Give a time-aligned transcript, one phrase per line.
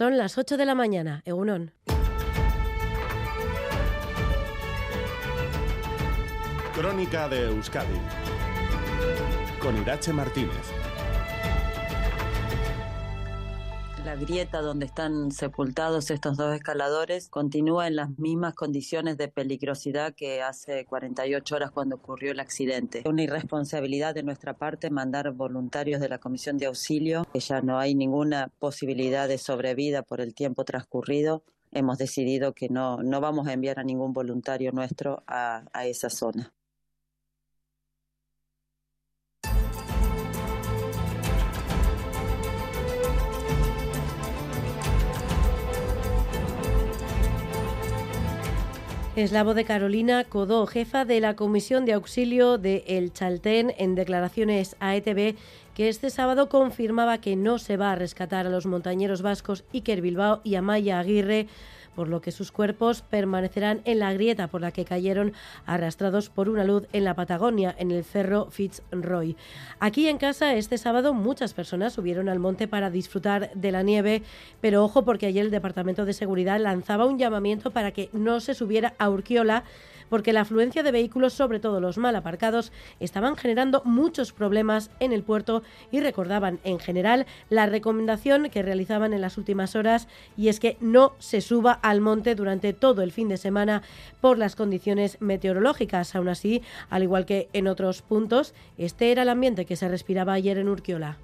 [0.00, 1.72] Son las 8 de la mañana, Egunon.
[6.74, 8.00] Crónica de Euskadi
[9.60, 10.79] con Irache Martínez.
[14.04, 20.14] La grieta donde están sepultados estos dos escaladores continúa en las mismas condiciones de peligrosidad
[20.14, 23.02] que hace 48 horas cuando ocurrió el accidente.
[23.06, 27.78] Una irresponsabilidad de nuestra parte mandar voluntarios de la Comisión de Auxilio, que ya no
[27.78, 31.44] hay ninguna posibilidad de sobrevida por el tiempo transcurrido.
[31.70, 36.08] Hemos decidido que no, no vamos a enviar a ningún voluntario nuestro a, a esa
[36.08, 36.54] zona.
[49.16, 53.74] Es la voz de Carolina Codó, jefa de la Comisión de Auxilio de El Chaltén,
[53.76, 55.34] en declaraciones a ETV,
[55.74, 60.00] que este sábado confirmaba que no se va a rescatar a los montañeros vascos Iker
[60.00, 61.48] Bilbao y Amaya Aguirre
[61.94, 65.32] por lo que sus cuerpos permanecerán en la grieta por la que cayeron
[65.66, 69.36] arrastrados por una luz en la Patagonia, en el cerro Fitzroy.
[69.78, 74.22] Aquí en casa, este sábado, muchas personas subieron al monte para disfrutar de la nieve,
[74.60, 78.54] pero ojo porque ayer el Departamento de Seguridad lanzaba un llamamiento para que no se
[78.54, 79.64] subiera a Urquiola
[80.10, 85.14] porque la afluencia de vehículos, sobre todo los mal aparcados, estaban generando muchos problemas en
[85.14, 90.48] el puerto y recordaban en general la recomendación que realizaban en las últimas horas y
[90.48, 93.82] es que no se suba al monte durante todo el fin de semana
[94.20, 96.14] por las condiciones meteorológicas.
[96.14, 100.34] Aún así, al igual que en otros puntos, este era el ambiente que se respiraba
[100.34, 101.16] ayer en Urquiola.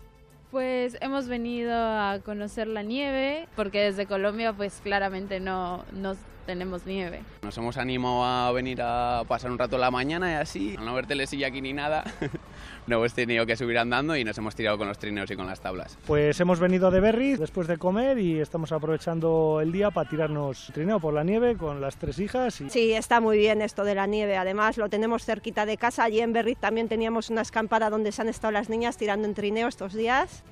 [0.56, 6.86] Pues hemos venido a conocer la nieve, porque desde Colombia pues claramente no, no tenemos
[6.86, 7.22] nieve.
[7.42, 10.94] Nos hemos animado a venir a pasar un rato la mañana y así, al no
[10.94, 12.04] ver telesilla aquí ni nada,
[12.86, 15.46] no hemos tenido que subir andando y nos hemos tirado con los trineos y con
[15.46, 15.98] las tablas.
[16.06, 20.70] Pues hemos venido de Berry después de comer y estamos aprovechando el día para tirarnos
[20.72, 22.60] trineo por la nieve con las tres hijas.
[22.62, 22.70] Y...
[22.70, 26.20] Sí, está muy bien esto de la nieve, además lo tenemos cerquita de casa, allí
[26.20, 29.68] en Berry también teníamos una escampada donde se han estado las niñas tirando en trineo
[29.68, 30.44] estos días.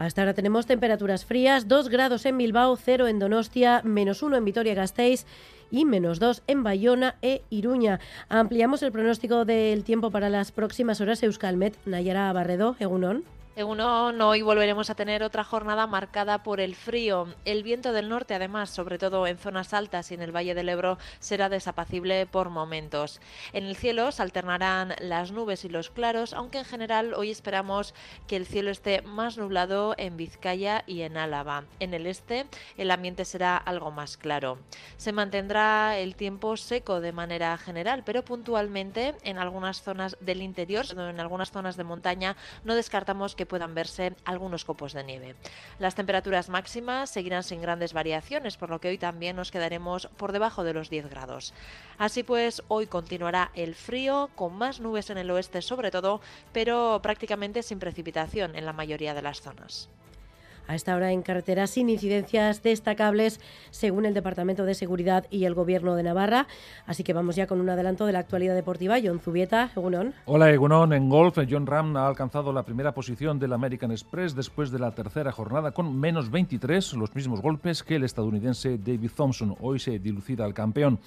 [0.00, 4.46] Hasta ahora tenemos temperaturas frías, 2 grados en Bilbao, 0 en Donostia, menos 1 en
[4.46, 5.26] Vitoria-Gasteiz
[5.70, 8.00] y menos 2 en Bayona e Iruña.
[8.30, 11.22] Ampliamos el pronóstico del tiempo para las próximas horas.
[11.22, 13.24] Euskalmet, Nayara Barredo, Egunon.
[13.56, 17.26] Según hoy volveremos a tener otra jornada marcada por el frío.
[17.44, 20.68] El viento del norte, además, sobre todo en zonas altas y en el Valle del
[20.68, 23.20] Ebro, será desapacible por momentos.
[23.52, 27.92] En el cielo se alternarán las nubes y los claros, aunque en general hoy esperamos
[28.28, 31.64] que el cielo esté más nublado en Vizcaya y en Álava.
[31.80, 32.46] En el este
[32.78, 34.58] el ambiente será algo más claro.
[34.96, 40.86] Se mantendrá el tiempo seco de manera general, pero puntualmente en algunas zonas del interior,
[40.92, 45.36] en algunas zonas de montaña, no descartamos que puedan verse algunos copos de nieve.
[45.78, 50.32] Las temperaturas máximas seguirán sin grandes variaciones, por lo que hoy también nos quedaremos por
[50.32, 51.54] debajo de los 10 grados.
[51.98, 56.20] Así pues, hoy continuará el frío, con más nubes en el oeste sobre todo,
[56.52, 59.88] pero prácticamente sin precipitación en la mayoría de las zonas
[60.66, 63.40] a esta hora en carretera sin incidencias destacables
[63.70, 66.46] según el Departamento de Seguridad y el Gobierno de Navarra.
[66.86, 68.98] Así que vamos ya con un adelanto de la actualidad deportiva.
[69.02, 70.14] John Zubieta, Egunon.
[70.26, 74.70] Hola Egunon, en golf John Ram ha alcanzado la primera posición del American Express después
[74.70, 79.56] de la tercera jornada con menos 23, los mismos golpes que el estadounidense David Thompson.
[79.60, 80.98] Hoy se dilucida al campeón.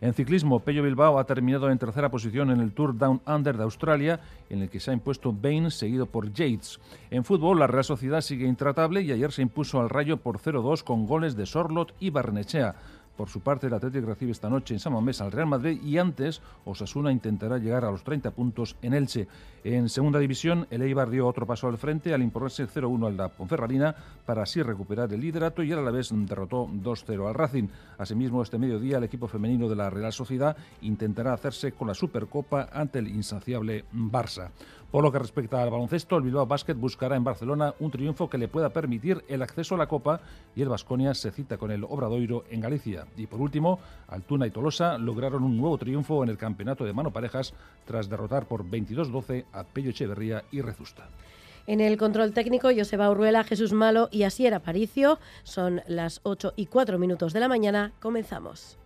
[0.00, 3.62] En ciclismo, Pello Bilbao ha terminado en tercera posición en el Tour Down Under de
[3.62, 4.20] Australia,
[4.50, 6.78] en el que se ha impuesto Bain, seguido por Yates.
[7.10, 10.84] En fútbol, la Real Sociedad sigue intratable y ayer se impuso al Rayo por 0-2
[10.84, 12.74] con goles de Sorlot y Barnechea.
[13.16, 15.98] Por su parte, el Atlético recibe esta noche en San Mamés al Real Madrid y
[15.98, 19.26] antes Osasuna intentará llegar a los 30 puntos en Elche.
[19.64, 23.28] En segunda división, el Eibar dio otro paso al frente al imponerse 0-1 al la
[23.28, 23.94] Ponferradina
[24.24, 27.68] para así recuperar el liderato y a la vez derrotó 2-0 al Racing.
[27.98, 32.68] Asimismo, este mediodía el equipo femenino de la Real Sociedad intentará hacerse con la Supercopa
[32.72, 34.50] ante el insaciable Barça.
[34.96, 38.38] Por lo que respecta al baloncesto, el Bilbao Basket buscará en Barcelona un triunfo que
[38.38, 40.22] le pueda permitir el acceso a la Copa
[40.54, 43.06] y el Vasconia se cita con el Obradoiro en Galicia.
[43.14, 43.78] Y por último,
[44.08, 47.52] Altuna y Tolosa lograron un nuevo triunfo en el campeonato de mano parejas
[47.84, 51.10] tras derrotar por 22-12 a Pello Echeverría y Rezusta.
[51.66, 55.18] En el control técnico, Joseba Urruela, Jesús Malo y Asier Aparicio.
[55.42, 57.92] Son las 8 y 4 minutos de la mañana.
[58.00, 58.78] Comenzamos.